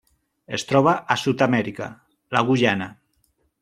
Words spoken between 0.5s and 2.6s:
Es troba a Sud-amèrica: la